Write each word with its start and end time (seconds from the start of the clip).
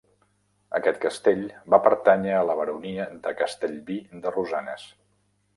Aquest 0.79 0.97
castell 1.03 1.43
va 1.75 1.79
pertànyer 1.89 2.33
a 2.39 2.41
la 2.53 2.57
baronia 2.63 3.07
de 3.27 3.37
Castellví 3.43 4.03
de 4.25 4.37
Rosanes. 4.39 4.91